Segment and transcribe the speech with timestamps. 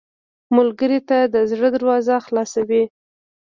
[0.55, 2.83] ملګری ته د زړه دروازه خلاصه وي